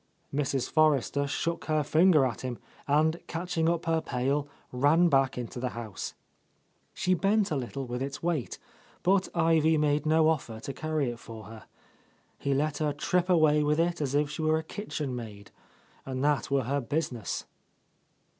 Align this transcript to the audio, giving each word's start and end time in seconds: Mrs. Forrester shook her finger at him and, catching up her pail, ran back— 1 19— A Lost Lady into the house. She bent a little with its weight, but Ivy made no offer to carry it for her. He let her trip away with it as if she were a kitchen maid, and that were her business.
Mrs. 0.33 0.67
Forrester 0.67 1.27
shook 1.27 1.65
her 1.65 1.83
finger 1.83 2.25
at 2.25 2.41
him 2.41 2.57
and, 2.87 3.19
catching 3.27 3.69
up 3.69 3.85
her 3.85 4.01
pail, 4.01 4.47
ran 4.71 5.09
back— 5.09 5.37
1 5.37 5.43
19— 5.43 5.43
A 5.43 5.43
Lost 5.43 5.43
Lady 5.43 5.43
into 5.43 5.59
the 5.59 5.69
house. 5.79 6.13
She 6.95 7.13
bent 7.13 7.51
a 7.51 7.55
little 7.55 7.85
with 7.85 8.01
its 8.01 8.23
weight, 8.23 8.57
but 9.03 9.29
Ivy 9.37 9.77
made 9.77 10.07
no 10.07 10.27
offer 10.27 10.59
to 10.61 10.73
carry 10.73 11.11
it 11.11 11.19
for 11.19 11.43
her. 11.43 11.65
He 12.39 12.55
let 12.55 12.79
her 12.79 12.93
trip 12.93 13.29
away 13.29 13.61
with 13.61 13.79
it 13.79 14.01
as 14.01 14.15
if 14.15 14.27
she 14.31 14.41
were 14.41 14.57
a 14.57 14.63
kitchen 14.63 15.15
maid, 15.15 15.51
and 16.03 16.23
that 16.23 16.49
were 16.49 16.63
her 16.63 16.81
business. 16.81 17.45